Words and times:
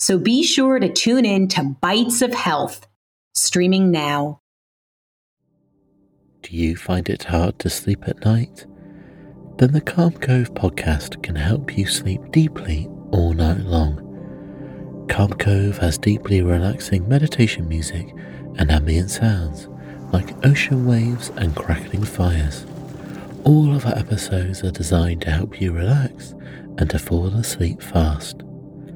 So 0.00 0.16
be 0.16 0.44
sure 0.44 0.78
to 0.78 0.88
tune 0.88 1.24
in 1.24 1.48
to 1.48 1.76
Bites 1.80 2.22
of 2.22 2.32
Health, 2.32 2.86
streaming 3.34 3.90
now. 3.90 4.40
Do 6.42 6.56
you 6.56 6.76
find 6.76 7.08
it 7.08 7.24
hard 7.24 7.58
to 7.58 7.68
sleep 7.68 8.06
at 8.06 8.24
night? 8.24 8.64
Then 9.56 9.72
the 9.72 9.80
Calm 9.80 10.12
Cove 10.12 10.54
podcast 10.54 11.20
can 11.24 11.34
help 11.34 11.76
you 11.76 11.84
sleep 11.86 12.20
deeply 12.30 12.88
all 13.10 13.32
night 13.32 13.58
long. 13.60 15.06
Calm 15.08 15.32
Cove 15.32 15.78
has 15.78 15.98
deeply 15.98 16.42
relaxing 16.42 17.08
meditation 17.08 17.68
music 17.68 18.14
and 18.56 18.70
ambient 18.70 19.10
sounds 19.10 19.68
like 20.12 20.46
ocean 20.46 20.86
waves 20.86 21.30
and 21.36 21.56
crackling 21.56 22.04
fires. 22.04 22.66
All 23.42 23.74
of 23.74 23.84
our 23.84 23.98
episodes 23.98 24.62
are 24.62 24.70
designed 24.70 25.22
to 25.22 25.32
help 25.32 25.60
you 25.60 25.72
relax 25.72 26.36
and 26.78 26.88
to 26.90 27.00
fall 27.00 27.26
asleep 27.34 27.82
fast. 27.82 28.42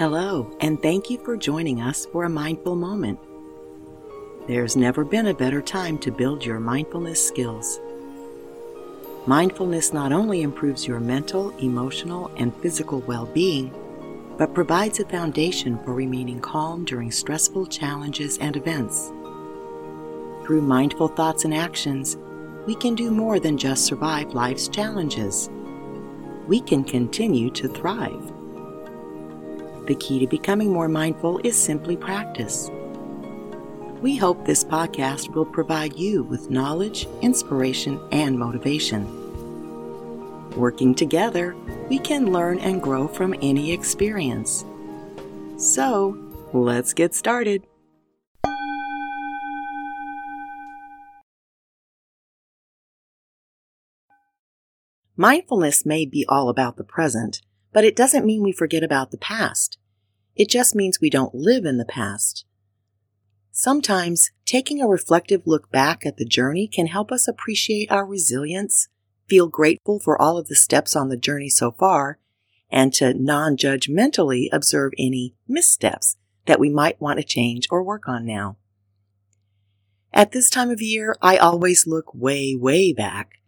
Hello, 0.00 0.50
and 0.60 0.80
thank 0.80 1.10
you 1.10 1.18
for 1.18 1.36
joining 1.36 1.82
us 1.82 2.06
for 2.06 2.24
a 2.24 2.30
mindful 2.30 2.74
moment. 2.74 3.18
There's 4.46 4.74
never 4.74 5.04
been 5.04 5.26
a 5.26 5.34
better 5.34 5.60
time 5.60 5.98
to 5.98 6.10
build 6.10 6.42
your 6.42 6.58
mindfulness 6.58 7.22
skills. 7.22 7.78
Mindfulness 9.26 9.92
not 9.92 10.10
only 10.10 10.40
improves 10.40 10.86
your 10.86 11.00
mental, 11.00 11.50
emotional, 11.58 12.30
and 12.38 12.56
physical 12.62 13.00
well 13.00 13.26
being, 13.26 13.74
but 14.38 14.54
provides 14.54 15.00
a 15.00 15.04
foundation 15.04 15.78
for 15.84 15.92
remaining 15.92 16.40
calm 16.40 16.86
during 16.86 17.10
stressful 17.10 17.66
challenges 17.66 18.38
and 18.38 18.56
events. 18.56 19.12
Through 20.46 20.62
mindful 20.62 21.08
thoughts 21.08 21.44
and 21.44 21.52
actions, 21.52 22.16
we 22.66 22.74
can 22.74 22.94
do 22.94 23.10
more 23.10 23.38
than 23.38 23.58
just 23.58 23.84
survive 23.84 24.32
life's 24.32 24.66
challenges. 24.66 25.50
We 26.48 26.62
can 26.62 26.84
continue 26.84 27.50
to 27.50 27.68
thrive. 27.68 28.32
The 29.90 29.96
key 29.96 30.20
to 30.20 30.26
becoming 30.28 30.72
more 30.72 30.86
mindful 30.88 31.40
is 31.42 31.60
simply 31.60 31.96
practice. 31.96 32.70
We 34.00 34.14
hope 34.14 34.46
this 34.46 34.62
podcast 34.62 35.34
will 35.34 35.44
provide 35.44 35.98
you 35.98 36.22
with 36.22 36.48
knowledge, 36.48 37.08
inspiration, 37.22 38.00
and 38.12 38.38
motivation. 38.38 39.04
Working 40.56 40.94
together, 40.94 41.56
we 41.88 41.98
can 41.98 42.32
learn 42.32 42.60
and 42.60 42.80
grow 42.80 43.08
from 43.08 43.34
any 43.42 43.72
experience. 43.72 44.64
So, 45.56 46.16
let's 46.52 46.92
get 46.94 47.12
started. 47.12 47.66
Mindfulness 55.16 55.84
may 55.84 56.06
be 56.06 56.24
all 56.28 56.48
about 56.48 56.76
the 56.76 56.84
present, 56.84 57.42
but 57.72 57.84
it 57.84 57.96
doesn't 57.96 58.26
mean 58.26 58.42
we 58.42 58.52
forget 58.52 58.82
about 58.82 59.10
the 59.10 59.18
past. 59.18 59.78
It 60.36 60.48
just 60.48 60.74
means 60.74 61.00
we 61.00 61.10
don't 61.10 61.34
live 61.34 61.64
in 61.64 61.78
the 61.78 61.84
past. 61.84 62.44
Sometimes 63.52 64.30
taking 64.46 64.80
a 64.80 64.88
reflective 64.88 65.42
look 65.46 65.70
back 65.70 66.06
at 66.06 66.16
the 66.16 66.24
journey 66.24 66.66
can 66.66 66.86
help 66.86 67.12
us 67.12 67.28
appreciate 67.28 67.90
our 67.90 68.06
resilience, 68.06 68.88
feel 69.28 69.48
grateful 69.48 69.98
for 69.98 70.20
all 70.20 70.38
of 70.38 70.48
the 70.48 70.54
steps 70.54 70.94
on 70.96 71.08
the 71.08 71.16
journey 71.16 71.48
so 71.48 71.70
far, 71.70 72.18
and 72.70 72.92
to 72.94 73.12
non 73.12 73.56
judgmentally 73.56 74.48
observe 74.52 74.92
any 74.98 75.34
missteps 75.48 76.16
that 76.46 76.60
we 76.60 76.70
might 76.70 77.00
want 77.00 77.18
to 77.18 77.24
change 77.24 77.66
or 77.70 77.82
work 77.82 78.08
on 78.08 78.24
now. 78.24 78.56
At 80.12 80.32
this 80.32 80.48
time 80.50 80.70
of 80.70 80.80
year, 80.80 81.16
I 81.20 81.36
always 81.36 81.86
look 81.86 82.14
way, 82.14 82.56
way 82.56 82.92
back 82.92 83.39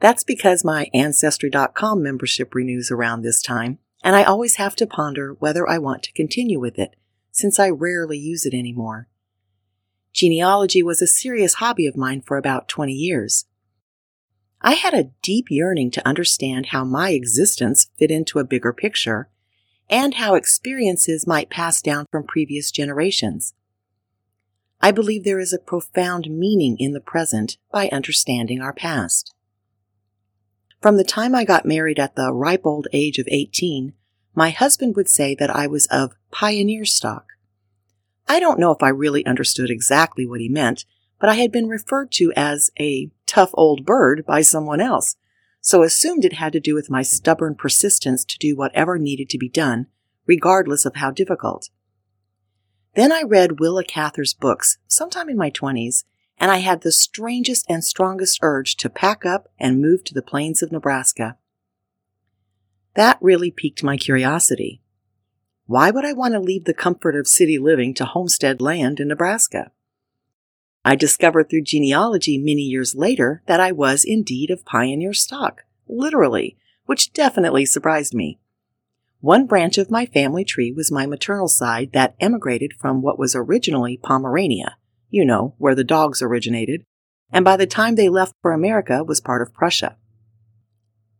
that's 0.00 0.24
because 0.24 0.64
my 0.64 0.88
Ancestry.com 0.94 2.02
membership 2.02 2.54
renews 2.54 2.90
around 2.90 3.22
this 3.22 3.42
time, 3.42 3.78
and 4.02 4.16
I 4.16 4.24
always 4.24 4.56
have 4.56 4.74
to 4.76 4.86
ponder 4.86 5.34
whether 5.34 5.68
I 5.68 5.78
want 5.78 6.02
to 6.04 6.12
continue 6.12 6.58
with 6.58 6.78
it, 6.78 6.96
since 7.30 7.58
I 7.58 7.68
rarely 7.68 8.18
use 8.18 8.46
it 8.46 8.54
anymore. 8.54 9.08
Genealogy 10.12 10.82
was 10.82 11.00
a 11.00 11.06
serious 11.06 11.54
hobby 11.54 11.86
of 11.86 11.96
mine 11.96 12.22
for 12.22 12.36
about 12.36 12.68
20 12.68 12.92
years. 12.92 13.44
I 14.62 14.74
had 14.74 14.94
a 14.94 15.10
deep 15.22 15.46
yearning 15.50 15.90
to 15.92 16.06
understand 16.06 16.66
how 16.66 16.84
my 16.84 17.10
existence 17.10 17.88
fit 17.98 18.10
into 18.10 18.38
a 18.38 18.44
bigger 18.44 18.72
picture 18.72 19.28
and 19.88 20.14
how 20.14 20.34
experiences 20.34 21.26
might 21.26 21.50
pass 21.50 21.80
down 21.80 22.06
from 22.10 22.24
previous 22.24 22.70
generations. 22.70 23.54
I 24.80 24.92
believe 24.92 25.24
there 25.24 25.40
is 25.40 25.52
a 25.52 25.58
profound 25.58 26.30
meaning 26.30 26.76
in 26.78 26.92
the 26.92 27.00
present 27.00 27.58
by 27.70 27.88
understanding 27.88 28.60
our 28.60 28.72
past. 28.72 29.34
From 30.80 30.96
the 30.96 31.04
time 31.04 31.34
I 31.34 31.44
got 31.44 31.66
married 31.66 31.98
at 31.98 32.16
the 32.16 32.32
ripe 32.32 32.64
old 32.64 32.88
age 32.92 33.18
of 33.18 33.28
18, 33.30 33.92
my 34.34 34.48
husband 34.48 34.96
would 34.96 35.10
say 35.10 35.34
that 35.34 35.54
I 35.54 35.66
was 35.66 35.86
of 35.86 36.14
pioneer 36.30 36.86
stock. 36.86 37.26
I 38.26 38.40
don't 38.40 38.58
know 38.58 38.70
if 38.70 38.82
I 38.82 38.88
really 38.88 39.26
understood 39.26 39.68
exactly 39.68 40.24
what 40.24 40.40
he 40.40 40.48
meant, 40.48 40.86
but 41.18 41.28
I 41.28 41.34
had 41.34 41.52
been 41.52 41.68
referred 41.68 42.10
to 42.12 42.32
as 42.34 42.70
a 42.80 43.10
tough 43.26 43.50
old 43.54 43.84
bird 43.84 44.24
by 44.24 44.40
someone 44.40 44.80
else, 44.80 45.16
so 45.60 45.82
assumed 45.82 46.24
it 46.24 46.34
had 46.34 46.54
to 46.54 46.60
do 46.60 46.74
with 46.74 46.88
my 46.88 47.02
stubborn 47.02 47.56
persistence 47.56 48.24
to 48.24 48.38
do 48.38 48.56
whatever 48.56 48.98
needed 48.98 49.28
to 49.30 49.38
be 49.38 49.50
done, 49.50 49.86
regardless 50.26 50.86
of 50.86 50.96
how 50.96 51.10
difficult. 51.10 51.68
Then 52.94 53.12
I 53.12 53.22
read 53.22 53.60
Willa 53.60 53.84
Cather's 53.84 54.32
books, 54.32 54.78
sometime 54.86 55.28
in 55.28 55.36
my 55.36 55.50
twenties, 55.50 56.04
and 56.40 56.50
I 56.50 56.58
had 56.58 56.80
the 56.80 56.90
strangest 56.90 57.66
and 57.68 57.84
strongest 57.84 58.38
urge 58.42 58.76
to 58.76 58.88
pack 58.88 59.26
up 59.26 59.48
and 59.58 59.80
move 59.80 60.02
to 60.04 60.14
the 60.14 60.22
plains 60.22 60.62
of 60.62 60.72
Nebraska. 60.72 61.36
That 62.94 63.18
really 63.20 63.50
piqued 63.50 63.84
my 63.84 63.98
curiosity. 63.98 64.80
Why 65.66 65.90
would 65.90 66.04
I 66.04 66.14
want 66.14 66.34
to 66.34 66.40
leave 66.40 66.64
the 66.64 66.74
comfort 66.74 67.14
of 67.14 67.28
city 67.28 67.58
living 67.58 67.92
to 67.94 68.06
homestead 68.06 68.60
land 68.60 68.98
in 68.98 69.08
Nebraska? 69.08 69.70
I 70.82 70.96
discovered 70.96 71.50
through 71.50 71.62
genealogy 71.62 72.38
many 72.38 72.62
years 72.62 72.94
later 72.94 73.42
that 73.46 73.60
I 73.60 73.70
was 73.70 74.02
indeed 74.02 74.50
of 74.50 74.64
pioneer 74.64 75.12
stock, 75.12 75.64
literally, 75.86 76.56
which 76.86 77.12
definitely 77.12 77.66
surprised 77.66 78.14
me. 78.14 78.40
One 79.20 79.46
branch 79.46 79.76
of 79.76 79.90
my 79.90 80.06
family 80.06 80.44
tree 80.44 80.72
was 80.72 80.90
my 80.90 81.04
maternal 81.04 81.48
side 81.48 81.92
that 81.92 82.16
emigrated 82.18 82.72
from 82.72 83.02
what 83.02 83.18
was 83.18 83.36
originally 83.36 83.98
Pomerania, 83.98 84.78
you 85.10 85.24
know, 85.24 85.54
where 85.58 85.74
the 85.74 85.84
dogs 85.84 86.22
originated, 86.22 86.84
and 87.32 87.44
by 87.44 87.56
the 87.56 87.66
time 87.66 87.94
they 87.94 88.08
left 88.08 88.34
for 88.40 88.52
America 88.52 89.04
was 89.04 89.20
part 89.20 89.42
of 89.42 89.52
Prussia. 89.52 89.96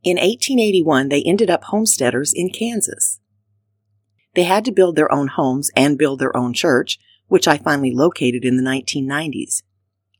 In 0.02 0.16
1881, 0.16 1.08
they 1.08 1.22
ended 1.22 1.50
up 1.50 1.64
homesteaders 1.64 2.32
in 2.34 2.50
Kansas. 2.50 3.20
They 4.34 4.44
had 4.44 4.64
to 4.64 4.72
build 4.72 4.96
their 4.96 5.12
own 5.12 5.28
homes 5.28 5.70
and 5.76 5.98
build 5.98 6.20
their 6.20 6.34
own 6.36 6.54
church, 6.54 6.98
which 7.26 7.46
I 7.46 7.58
finally 7.58 7.92
located 7.92 8.44
in 8.44 8.56
the 8.56 8.62
1990s. 8.62 9.62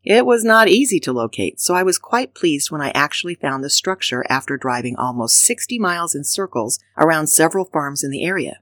It 0.02 0.24
was 0.24 0.44
not 0.44 0.68
easy 0.68 0.98
to 1.00 1.12
locate, 1.12 1.60
so 1.60 1.74
I 1.74 1.82
was 1.82 1.98
quite 1.98 2.34
pleased 2.34 2.70
when 2.70 2.80
I 2.80 2.90
actually 2.90 3.34
found 3.34 3.62
the 3.62 3.70
structure 3.70 4.24
after 4.28 4.56
driving 4.56 4.96
almost 4.96 5.42
60 5.42 5.78
miles 5.78 6.14
in 6.14 6.24
circles 6.24 6.78
around 6.96 7.26
several 7.26 7.66
farms 7.66 8.02
in 8.02 8.10
the 8.10 8.24
area. 8.24 8.60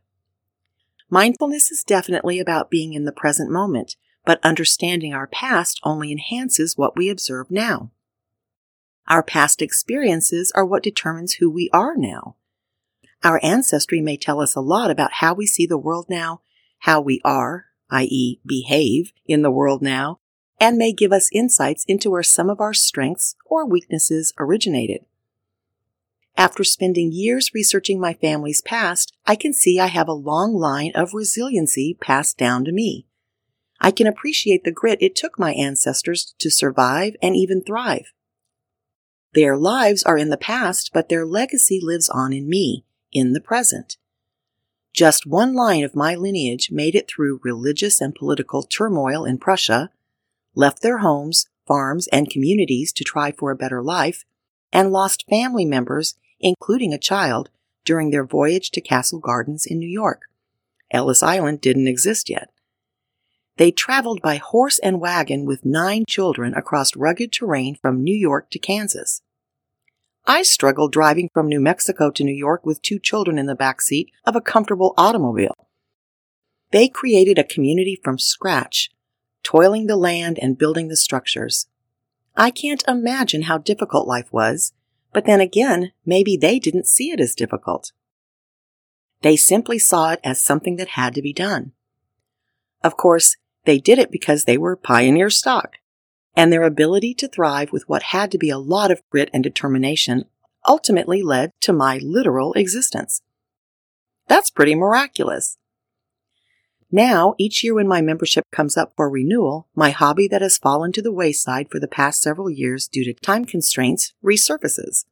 Mindfulness 1.11 1.71
is 1.71 1.85
definitely 1.85 2.39
about 2.41 2.71
being 2.71 2.93
in 2.93 3.05
the 3.05 3.13
present 3.13 3.51
moment, 3.51 3.97
but 4.29 4.45
understanding 4.45 5.15
our 5.15 5.27
past 5.27 5.81
only 5.85 6.13
enhances 6.13 6.77
what 6.77 6.95
we 6.95 7.09
observe 7.09 7.51
now. 7.51 7.91
Our 9.07 9.23
past 9.23 9.63
experiences 9.63 10.53
are 10.55 10.67
what 10.67 10.83
determines 10.83 11.37
who 11.37 11.51
we 11.51 11.71
are 11.73 11.97
now. 11.97 12.37
Our 13.25 13.41
ancestry 13.43 14.03
may 14.03 14.19
tell 14.19 14.43
us 14.43 14.55
a 14.55 14.61
lot 14.61 14.91
about 14.91 15.15
how 15.15 15.33
we 15.33 15.47
see 15.47 15.65
the 15.65 15.79
world 15.79 16.11
now, 16.11 16.43
how 16.81 17.01
we 17.01 17.23
are, 17.25 17.69
i.e., 17.89 18.39
behave, 18.45 19.15
in 19.25 19.41
the 19.41 19.51
world 19.51 19.81
now, 19.81 20.19
and 20.61 20.77
may 20.77 20.93
give 20.93 21.11
us 21.11 21.31
insights 21.33 21.87
into 21.87 22.11
where 22.11 22.23
some 22.23 22.51
of 22.51 22.61
our 22.61 22.75
strengths 22.75 23.35
or 23.47 23.65
weaknesses 23.65 24.35
originated. 24.39 25.07
After 26.37 26.65
spending 26.65 27.13
years 27.13 27.55
researching 27.55 27.99
my 27.99 28.13
family's 28.13 28.61
past, 28.61 29.11
I 29.27 29.37
can 29.37 29.55
see 29.55 29.81
I 29.81 29.87
have 29.87 30.07
a 30.07 30.13
long 30.13 30.53
line 30.53 30.93
of 30.95 31.15
resiliency 31.15 31.97
passed 31.99 32.37
down 32.37 32.67
to 32.67 32.73
me. 32.73 33.07
I 33.81 33.91
can 33.91 34.07
appreciate 34.07 34.65
the 34.65 34.73
grit 34.73 34.99
it 35.01 35.15
took 35.15 35.39
my 35.39 35.53
ancestors 35.53 36.35
to 36.39 36.51
survive 36.51 37.15
and 37.23 37.37
even 37.37 37.63
thrive. 37.63 38.13
Their 39.35 39.57
lives 39.57 40.03
are 40.03 40.19
in 40.19 40.31
the 40.31 40.37
past, 40.37 40.91
but 40.93 41.09
their 41.09 41.25
legacy 41.25 41.81
lives 41.83 42.09
on 42.09 42.33
in 42.33 42.49
me, 42.49 42.85
in 43.13 43.35
the 43.35 43.41
present. 43.41 43.97
Just 44.93 45.27
one 45.27 45.55
line 45.55 45.85
of 45.85 45.95
my 45.95 46.15
lineage 46.15 46.71
made 46.73 46.95
it 46.95 47.09
through 47.09 47.41
religious 47.45 48.01
and 48.01 48.15
political 48.15 48.63
turmoil 48.63 49.25
in 49.25 49.39
Prussia, 49.39 49.91
left 50.55 50.83
their 50.83 50.99
homes, 50.99 51.47
farms, 51.67 52.09
and 52.09 52.31
communities 52.31 52.93
to 52.95 53.05
try 53.05 53.31
for 53.31 53.51
a 53.51 53.57
better 53.57 53.83
life, 53.83 54.25
and 54.73 54.91
lost 54.91 55.25
family 55.31 55.65
members, 55.65 56.17
including 56.41 56.93
a 56.93 56.99
child, 56.99 57.51
during 57.85 58.11
their 58.11 58.25
voyage 58.25 58.71
to 58.71 58.81
Castle 58.81 59.21
Gardens 59.21 59.67
in 59.67 59.79
New 59.79 59.89
York. 59.89 60.23
Ellis 60.91 61.23
Island 61.23 61.61
didn't 61.61 61.87
exist 61.87 62.29
yet. 62.29 62.51
They 63.59 63.73
traveled 63.73 64.23
by 64.23 64.37
horse 64.37 64.79
and 64.79 65.01
wagon 65.01 65.45
with 65.45 65.65
nine 65.65 66.05
children 66.09 66.55
across 66.55 66.95
rugged 66.95 67.33
terrain 67.33 67.75
from 67.75 68.05
New 68.05 68.15
York 68.15 68.51
to 68.51 68.59
Kansas. 68.59 69.21
I 70.25 70.43
struggled 70.43 70.93
driving 70.93 71.29
from 71.35 71.49
New 71.49 71.61
Mexico 71.61 72.13
to 72.13 72.23
New 72.23 72.35
York 72.35 72.65
with 72.65 72.83
two 72.83 73.01
children 73.01 73.37
in 73.37 73.47
the 73.47 73.57
back 73.57 73.83
seat 73.83 74.13
of 74.25 74.37
a 74.37 74.41
comfortable 74.41 74.95
automobile. 74.97 75.69
They 76.71 76.89
created 76.89 77.37
a 77.37 77.45
community 77.45 77.99
from 78.03 78.19
scratch, 78.19 78.91
toiling 79.43 79.87
the 79.87 79.97
land 79.97 80.39
and 80.41 80.57
building 80.57 80.87
the 80.87 80.97
structures. 80.97 81.67
I 82.37 82.53
can't 82.53 82.85
imagine 82.87 83.43
how 83.43 83.59
difficult 83.59 84.07
life 84.07 84.33
was, 84.33 84.73
but 85.13 85.25
then 85.25 85.41
again, 85.41 85.91
maybe 86.07 86.37
they 86.37 86.61
didn't 86.61 86.87
see 86.87 87.11
it 87.11 87.19
as 87.19 87.35
difficult. 87.35 87.91
They 89.23 89.35
simply 89.35 89.81
saw 89.81 90.13
it 90.13 90.21
as 90.23 90.41
something 90.41 90.77
that 90.77 90.89
had 90.89 91.13
to 91.15 91.23
be 91.23 91.33
done. 91.33 91.73
Of 92.85 92.97
course, 92.97 93.37
they 93.69 93.79
did 93.79 93.99
it 93.99 94.11
because 94.11 94.45
they 94.45 94.57
were 94.57 94.77
pioneer 94.77 95.29
stock, 95.29 95.77
and 96.35 96.51
their 96.51 96.63
ability 96.63 97.13
to 97.13 97.29
thrive 97.29 97.71
with 97.71 97.87
what 97.87 98.03
had 98.15 98.31
to 98.31 98.39
be 98.39 98.49
a 98.49 98.57
lot 98.57 98.91
of 98.91 99.03
grit 99.11 99.29
and 99.35 99.45
determination 99.45 100.25
ultimately 100.67 101.23
led 101.23 101.53
to 101.61 101.73
my 101.75 101.99
literal 101.99 102.55
existence. 102.55 103.21
That's 104.27 104.49
pretty 104.49 104.75
miraculous. 104.75 105.59
Now, 106.91 107.35
each 107.37 107.63
year 107.63 107.75
when 107.75 107.87
my 107.87 108.01
membership 108.01 108.45
comes 108.51 108.79
up 108.79 108.95
for 108.97 109.11
renewal, 109.11 109.69
my 109.75 109.91
hobby 109.91 110.27
that 110.29 110.41
has 110.41 110.57
fallen 110.57 110.91
to 110.93 111.03
the 111.03 111.13
wayside 111.13 111.69
for 111.71 111.79
the 111.79 111.87
past 111.87 112.23
several 112.23 112.49
years 112.49 112.89
due 112.89 113.05
to 113.05 113.13
time 113.13 113.45
constraints 113.45 114.15
resurfaces. 114.25 115.05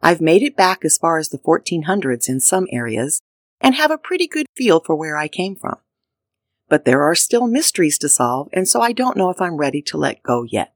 I've 0.00 0.22
made 0.22 0.42
it 0.42 0.56
back 0.56 0.86
as 0.86 0.96
far 0.96 1.18
as 1.18 1.28
the 1.28 1.38
1400s 1.38 2.30
in 2.30 2.40
some 2.40 2.66
areas 2.72 3.20
and 3.60 3.74
have 3.74 3.90
a 3.90 3.98
pretty 3.98 4.26
good 4.26 4.46
feel 4.56 4.80
for 4.80 4.96
where 4.96 5.18
I 5.18 5.28
came 5.28 5.54
from 5.54 5.76
but 6.68 6.84
there 6.84 7.02
are 7.02 7.14
still 7.14 7.46
mysteries 7.46 7.98
to 7.98 8.08
solve, 8.08 8.48
and 8.52 8.68
so 8.68 8.80
I 8.80 8.92
don't 8.92 9.16
know 9.16 9.30
if 9.30 9.40
I'm 9.40 9.56
ready 9.56 9.82
to 9.82 9.96
let 9.96 10.22
go 10.22 10.42
yet. 10.42 10.74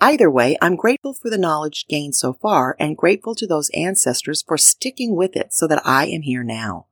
Either 0.00 0.30
way, 0.30 0.56
I'm 0.62 0.76
grateful 0.76 1.12
for 1.12 1.28
the 1.28 1.38
knowledge 1.38 1.86
gained 1.88 2.14
so 2.14 2.32
far 2.32 2.76
and 2.78 2.96
grateful 2.96 3.34
to 3.34 3.46
those 3.46 3.70
ancestors 3.70 4.42
for 4.42 4.56
sticking 4.56 5.16
with 5.16 5.34
it 5.36 5.52
so 5.52 5.66
that 5.66 5.84
I 5.84 6.06
am 6.06 6.22
here 6.22 6.44
now. 6.44 6.86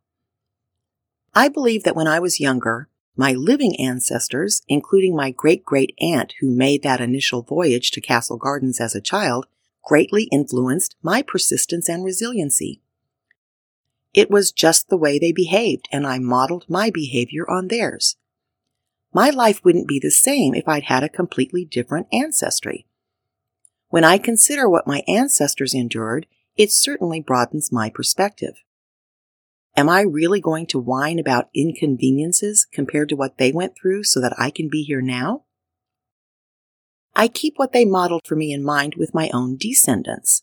I 1.33 1.49
believe 1.49 1.85
that 1.85 1.95
when 1.95 2.09
I 2.09 2.19
was 2.19 2.41
younger, 2.41 2.89
my 3.17 3.33
living 3.33 3.77
ancestors, 3.81 4.63
including 4.69 5.15
my 5.15 5.31
great 5.31 5.65
great 5.65 5.95
aunt 6.01 6.35
who 6.41 6.51
made 6.51 6.83
that 6.83 7.01
initial 7.01 7.43
voyage 7.43 7.91
to 7.93 8.01
Castle 8.01 8.37
Gardens 8.37 8.81
as 8.81 8.95
a 8.95 9.01
child, 9.01 9.47
greatly 9.85 10.25
influenced 10.33 10.97
my 11.03 11.23
persistence 11.23 11.89
and 11.89 12.05
resiliency. 12.05 12.81
It 14.17 14.31
was 14.31 14.51
just 14.51 14.89
the 14.89 14.97
way 14.97 15.19
they 15.19 15.31
behaved, 15.31 15.89
and 15.93 16.07
I 16.07 16.19
modeled 16.19 16.65
my 16.71 16.89
behavior 16.89 17.45
on 17.51 17.69
theirs. 17.69 18.17
My 19.13 19.29
life 19.29 19.63
wouldn't 19.63 19.87
be 19.87 20.01
the 20.03 20.11
same 20.11 20.55
if 20.55 20.67
I'd 20.67 20.85
had 20.85 21.05
a 21.05 21.11
completely 21.11 21.67
different 21.67 22.07
ancestry. 22.11 22.87
When 23.89 24.05
I 24.05 24.17
consider 24.17 24.71
what 24.71 24.87
my 24.87 25.03
ancestors 25.07 25.75
endured, 25.75 26.27
it 26.57 26.73
certainly 26.73 27.21
broadens 27.21 27.71
my 27.71 27.91
perspective. 27.91 28.55
Am 29.77 29.91
I 29.91 30.01
really 30.01 30.41
going 30.41 30.67
to 30.69 30.79
whine 30.79 31.19
about 31.19 31.51
inconveniences 31.55 32.67
compared 32.73 33.11
to 33.11 33.17
what 33.17 33.37
they 33.37 33.53
went 33.53 33.75
through 33.77 34.05
so 34.05 34.19
that 34.23 34.35
I 34.39 34.49
can 34.49 34.71
be 34.71 34.83
here 34.83 35.03
now? 35.03 35.45
I 37.15 37.29
keep 37.29 37.55
what 37.57 37.75
they 37.75 37.85
modeled 37.85 38.23
for 38.27 38.35
me 38.35 38.51
in 38.51 38.65
mind 38.65 38.95
with 38.97 39.13
my 39.13 39.29
own 39.35 39.59
descendants. 39.59 40.41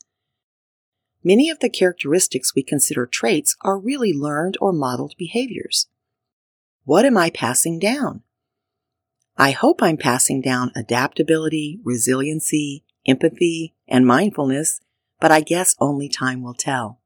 Many 1.25 1.49
of 1.49 1.59
the 1.59 1.69
characteristics 1.69 2.53
we 2.53 2.63
consider 2.63 3.05
traits 3.05 3.55
are 3.61 3.79
really 3.79 4.13
learned 4.13 4.57
or 4.59 4.73
modeled 4.73 5.15
behaviors. 5.17 5.87
What 6.83 7.05
am 7.05 7.17
I 7.17 7.29
passing 7.29 7.79
down? 7.79 8.23
I 9.37 9.51
hope 9.51 9.81
I'm 9.81 9.97
passing 9.97 10.41
down 10.41 10.71
adaptability, 10.75 11.79
resiliency, 11.83 12.83
empathy, 13.07 13.73
and 13.87 14.05
mindfulness, 14.05 14.81
but 15.19 15.31
I 15.31 15.39
guess 15.41 15.75
only 15.79 16.09
time 16.09 16.43
will 16.43 16.53
tell. 16.53 16.99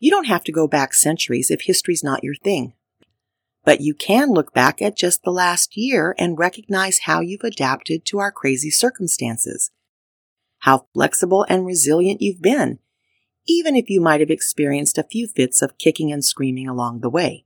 You 0.00 0.10
don't 0.10 0.26
have 0.26 0.42
to 0.44 0.52
go 0.52 0.66
back 0.66 0.92
centuries 0.92 1.50
if 1.50 1.62
history's 1.62 2.02
not 2.02 2.24
your 2.24 2.34
thing. 2.34 2.74
But 3.64 3.80
you 3.80 3.94
can 3.94 4.30
look 4.30 4.52
back 4.52 4.82
at 4.82 4.96
just 4.96 5.22
the 5.22 5.30
last 5.30 5.76
year 5.76 6.16
and 6.18 6.36
recognize 6.36 7.00
how 7.00 7.20
you've 7.20 7.44
adapted 7.44 8.04
to 8.06 8.18
our 8.18 8.32
crazy 8.32 8.70
circumstances 8.70 9.70
how 10.62 10.86
flexible 10.94 11.44
and 11.48 11.66
resilient 11.66 12.22
you've 12.22 12.40
been, 12.40 12.78
even 13.48 13.74
if 13.74 13.90
you 13.90 14.00
might 14.00 14.20
have 14.20 14.30
experienced 14.30 14.96
a 14.96 15.02
few 15.02 15.26
fits 15.26 15.60
of 15.60 15.76
kicking 15.76 16.12
and 16.12 16.24
screaming 16.24 16.68
along 16.68 17.00
the 17.00 17.10
way. 17.10 17.44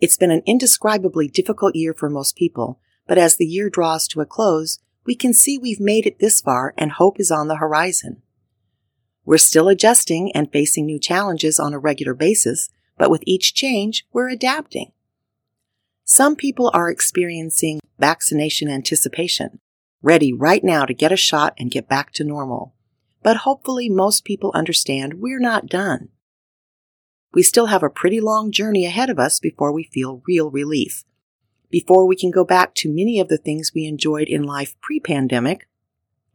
It's 0.00 0.16
been 0.16 0.30
an 0.30 0.42
indescribably 0.46 1.26
difficult 1.26 1.74
year 1.74 1.92
for 1.92 2.08
most 2.08 2.36
people, 2.36 2.78
but 3.08 3.18
as 3.18 3.36
the 3.36 3.46
year 3.46 3.68
draws 3.68 4.06
to 4.08 4.20
a 4.20 4.26
close, 4.26 4.78
we 5.04 5.16
can 5.16 5.32
see 5.32 5.58
we've 5.58 5.80
made 5.80 6.06
it 6.06 6.20
this 6.20 6.40
far 6.40 6.72
and 6.78 6.92
hope 6.92 7.18
is 7.18 7.32
on 7.32 7.48
the 7.48 7.56
horizon. 7.56 8.22
We're 9.24 9.38
still 9.38 9.68
adjusting 9.68 10.30
and 10.36 10.52
facing 10.52 10.86
new 10.86 11.00
challenges 11.00 11.58
on 11.58 11.74
a 11.74 11.80
regular 11.80 12.14
basis, 12.14 12.68
but 12.96 13.10
with 13.10 13.24
each 13.26 13.54
change, 13.54 14.06
we're 14.12 14.28
adapting. 14.28 14.92
Some 16.04 16.36
people 16.36 16.70
are 16.72 16.90
experiencing 16.90 17.80
vaccination 17.98 18.68
anticipation, 18.68 19.58
ready 20.04 20.32
right 20.32 20.62
now 20.62 20.84
to 20.84 20.92
get 20.92 21.10
a 21.10 21.16
shot 21.16 21.54
and 21.58 21.70
get 21.70 21.88
back 21.88 22.12
to 22.12 22.24
normal. 22.24 22.74
But 23.22 23.38
hopefully 23.38 23.88
most 23.88 24.24
people 24.24 24.52
understand 24.54 25.14
we're 25.14 25.40
not 25.40 25.66
done. 25.66 26.10
We 27.32 27.42
still 27.42 27.66
have 27.66 27.82
a 27.82 27.90
pretty 27.90 28.20
long 28.20 28.52
journey 28.52 28.84
ahead 28.84 29.08
of 29.08 29.18
us 29.18 29.40
before 29.40 29.72
we 29.72 29.84
feel 29.84 30.22
real 30.26 30.50
relief. 30.50 31.04
Before 31.70 32.06
we 32.06 32.16
can 32.16 32.30
go 32.30 32.44
back 32.44 32.74
to 32.76 32.92
many 32.92 33.18
of 33.18 33.28
the 33.28 33.38
things 33.38 33.72
we 33.74 33.86
enjoyed 33.86 34.28
in 34.28 34.44
life 34.44 34.76
pre-pandemic, 34.80 35.66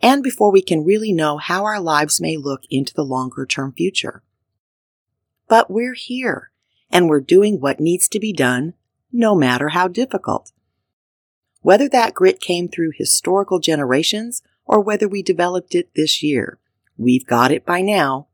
and 0.02 0.24
before 0.24 0.52
we 0.52 0.62
can 0.62 0.84
really 0.84 1.14
know 1.14 1.38
how 1.38 1.64
our 1.64 1.80
lives 1.80 2.20
may 2.20 2.38
look 2.38 2.64
into 2.70 2.94
the 2.94 3.04
longer 3.04 3.46
term 3.46 3.72
future. 3.72 4.24
But 5.48 5.70
we're 5.70 5.94
here, 5.94 6.52
and 6.90 7.08
we're 7.08 7.22
doing 7.22 7.60
what 7.60 7.80
needs 7.80 8.08
to 8.10 8.20
be 8.20 8.34
done, 8.34 8.74
no 9.12 9.36
matter 9.36 9.70
how 9.70 9.88
difficult. 9.88 10.52
Whether 11.62 11.90
that 11.90 12.14
grit 12.14 12.40
came 12.40 12.70
through 12.70 12.92
historical 12.96 13.60
generations 13.60 14.42
or 14.66 14.80
whether 14.80 15.08
we 15.08 15.22
developed 15.22 15.76
it 15.76 15.90
this 15.96 16.24
year, 16.24 16.58
we've 16.98 17.26
got 17.26 17.52
it 17.52 17.66
by 17.66 17.82
now, 17.82 18.28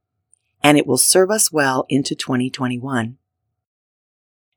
and 0.62 0.78
it 0.78 0.86
will 0.86 0.98
serve 0.98 1.32
us 1.32 1.52
well 1.52 1.86
into 1.90 2.16
2021. 2.16 3.18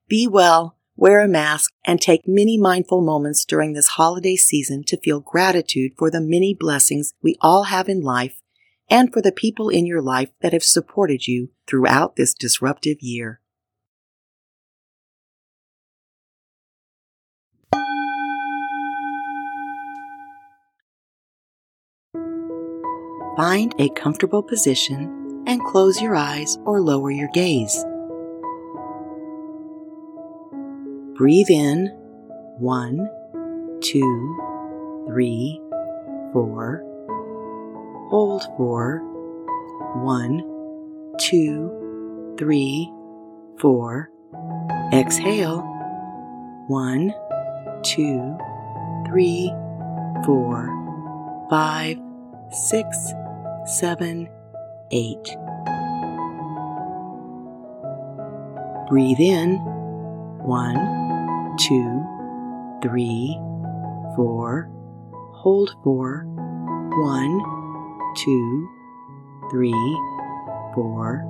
Be 0.07 0.27
well, 0.27 0.77
wear 0.97 1.21
a 1.21 1.29
mask, 1.29 1.73
and 1.85 2.01
take 2.01 2.27
many 2.27 2.59
mindful 2.59 3.01
moments 3.01 3.45
during 3.45 3.73
this 3.73 3.89
holiday 3.89 4.37
season 4.37 4.83
to 4.85 4.97
feel 4.97 5.21
gratitude 5.21 5.93
for 5.97 6.11
the 6.11 6.21
many 6.21 6.55
blessings 6.55 7.15
we 7.23 7.37
all 7.41 7.65
have 7.65 7.89
in 7.89 8.01
life 8.01 8.43
and 8.91 9.13
for 9.13 9.23
the 9.23 9.33
people 9.33 9.69
in 9.69 9.87
your 9.87 10.03
life 10.03 10.31
that 10.41 10.53
have 10.53 10.65
supported 10.65 11.27
you 11.27 11.51
throughout 11.67 12.17
this 12.17 12.35
disruptive 12.35 12.99
year. 13.01 13.41
Find 23.39 23.73
a 23.79 23.89
comfortable 23.91 24.43
position 24.43 25.45
and 25.47 25.65
close 25.65 26.03
your 26.03 26.17
eyes 26.17 26.59
or 26.65 26.81
lower 26.81 27.13
your 27.13 27.29
gaze. 27.33 27.85
Breathe 31.17 31.49
in 31.49 31.87
one, 32.59 33.09
two, 33.81 35.05
three, 35.07 35.61
four. 36.33 36.83
Hold 38.11 38.43
for 38.57 39.03
one, 40.03 40.43
two, 41.21 42.35
three, 42.41 42.93
four. 43.61 44.11
Exhale. 44.93 45.61
One, 46.67 47.15
two, 47.85 48.37
three, 49.07 49.53
four, 50.27 51.47
five, 51.49 51.99
six, 52.51 53.13
seven, 53.69 54.29
eight. 54.91 55.37
Breathe 58.89 59.21
in. 59.21 59.57
One, 60.43 61.57
two, 61.59 62.03
three, 62.83 63.39
four. 64.17 64.71
Hold 65.35 65.77
for. 65.85 66.25
One, 66.27 67.43
two, 68.17 68.69
three, 69.51 69.99
four. 70.75 71.25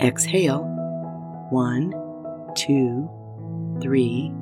Exhale. 0.00 0.64
One, 1.50 1.92
two, 2.56 3.08
three, 3.82 4.32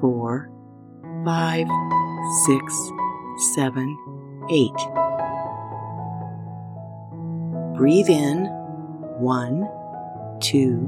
four, 0.00 0.50
five, 1.24 1.66
six, 2.46 2.90
seven, 3.54 3.96
eight. 4.50 5.07
Breathe 7.78 8.08
in. 8.10 8.46
One, 9.20 9.68
two, 10.40 10.80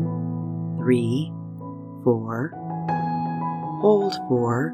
three, 0.76 1.32
four. 2.02 2.50
Hold 3.80 4.14
for. 4.26 4.70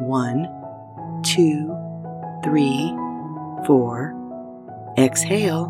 One, 0.00 0.46
two, 1.22 1.74
three, 2.44 2.94
four. 3.66 4.12
Exhale. 4.98 5.64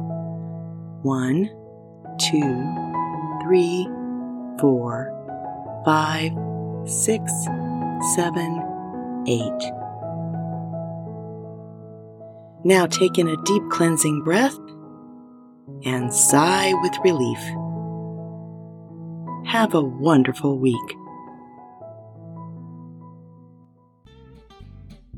One, 1.03 1.49
two, 2.19 2.75
three, 3.45 3.87
four, 4.59 5.13
five, 5.85 6.33
six, 6.85 7.33
seven, 8.17 9.25
eight. 9.29 9.73
Now 12.65 12.87
take 12.87 13.19
in 13.19 13.29
a 13.29 13.37
deep 13.45 13.63
cleansing 13.71 14.25
breath 14.25 14.59
and 15.85 16.13
sigh 16.13 16.73
with 16.83 16.93
relief. 17.05 17.39
Have 19.47 19.75
a 19.75 19.83
wonderful 19.83 20.59
week. 20.59 20.97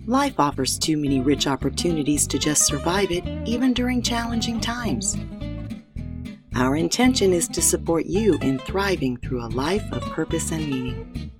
Life 0.07 0.39
offers 0.39 0.79
too 0.79 0.97
many 0.97 1.21
rich 1.21 1.49
opportunities 1.49 2.27
to 2.29 2.39
just 2.39 2.65
survive 2.65 3.11
it, 3.11 3.25
even 3.45 3.73
during 3.73 4.03
challenging 4.03 4.61
times. 4.61 5.17
Our 6.55 6.77
intention 6.77 7.33
is 7.33 7.49
to 7.49 7.61
support 7.61 8.07
you 8.07 8.39
in 8.41 8.59
thriving 8.61 9.17
through 9.17 9.45
a 9.45 9.49
life 9.49 9.85
of 9.93 10.03
purpose 10.13 10.53
and 10.53 10.71
meaning. 10.71 11.31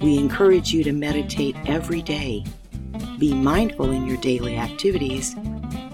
We 0.00 0.18
encourage 0.18 0.72
you 0.72 0.84
to 0.84 0.92
meditate 0.92 1.56
every 1.66 2.02
day, 2.02 2.44
be 3.18 3.32
mindful 3.32 3.90
in 3.90 4.06
your 4.06 4.18
daily 4.18 4.58
activities, 4.58 5.34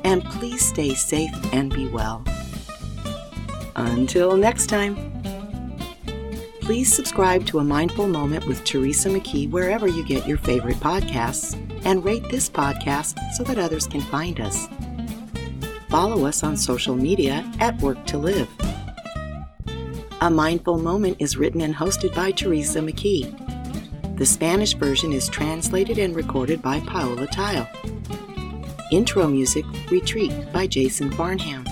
and 0.04 0.24
please 0.24 0.64
stay 0.64 0.94
safe 0.94 1.34
and 1.52 1.74
be 1.74 1.86
well. 1.88 2.24
Until 3.76 4.36
next 4.36 4.66
time, 4.66 4.96
please 6.60 6.92
subscribe 6.92 7.46
to 7.46 7.58
A 7.58 7.64
Mindful 7.64 8.08
Moment 8.08 8.46
with 8.46 8.64
Teresa 8.64 9.08
McKee 9.08 9.50
wherever 9.50 9.86
you 9.86 10.04
get 10.04 10.26
your 10.26 10.38
favorite 10.38 10.76
podcasts 10.76 11.58
and 11.84 12.04
rate 12.04 12.28
this 12.30 12.48
podcast 12.48 13.18
so 13.34 13.42
that 13.44 13.58
others 13.58 13.86
can 13.86 14.00
find 14.00 14.40
us. 14.40 14.68
Follow 15.88 16.24
us 16.26 16.42
on 16.42 16.56
social 16.56 16.94
media 16.94 17.50
at 17.60 17.80
Work 17.82 18.06
to 18.06 18.18
Live. 18.18 18.48
A 20.20 20.30
Mindful 20.30 20.78
Moment 20.78 21.16
is 21.18 21.36
written 21.36 21.62
and 21.62 21.74
hosted 21.74 22.14
by 22.14 22.30
Teresa 22.30 22.78
McKee. 22.78 24.16
The 24.16 24.24
Spanish 24.26 24.74
version 24.74 25.12
is 25.12 25.28
translated 25.28 25.98
and 25.98 26.14
recorded 26.14 26.62
by 26.62 26.78
Paola 26.80 27.26
Tile. 27.26 27.68
Intro 28.92 29.26
music, 29.26 29.64
Retreat 29.90 30.30
by 30.52 30.66
Jason 30.66 31.10
Farnham. 31.12 31.64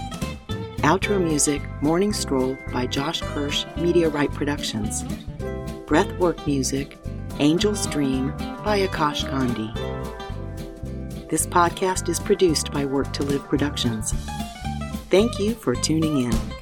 Outro 0.78 1.22
music, 1.22 1.60
Morning 1.82 2.14
Stroll 2.14 2.56
by 2.72 2.86
Josh 2.86 3.20
Kirsch, 3.20 3.66
Media 3.76 4.08
Right 4.08 4.32
Productions. 4.32 5.02
Breathwork 5.84 6.46
music, 6.46 6.96
Angel's 7.38 7.86
Dream 7.88 8.30
by 8.64 8.86
Akash 8.86 9.30
Gandhi. 9.30 9.70
This 11.28 11.46
podcast 11.46 12.08
is 12.08 12.18
produced 12.18 12.72
by 12.72 12.86
Work 12.86 13.12
to 13.12 13.22
Live 13.22 13.46
Productions. 13.48 14.14
Thank 15.10 15.38
you 15.38 15.54
for 15.54 15.74
tuning 15.74 16.22
in. 16.24 16.59